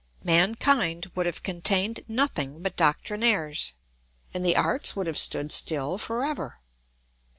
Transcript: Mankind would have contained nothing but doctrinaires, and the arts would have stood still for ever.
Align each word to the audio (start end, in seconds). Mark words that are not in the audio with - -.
Mankind 0.23 1.11
would 1.13 1.27
have 1.27 1.43
contained 1.43 1.99
nothing 2.07 2.63
but 2.63 2.75
doctrinaires, 2.75 3.73
and 4.33 4.43
the 4.43 4.57
arts 4.57 4.95
would 4.95 5.05
have 5.05 5.15
stood 5.15 5.51
still 5.51 5.99
for 5.99 6.25
ever. 6.25 6.59